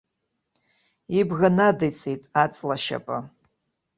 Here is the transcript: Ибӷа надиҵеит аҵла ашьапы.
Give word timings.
Ибӷа 1.19 1.49
надиҵеит 1.57 2.21
аҵла 2.43 2.75
ашьапы. 2.79 3.17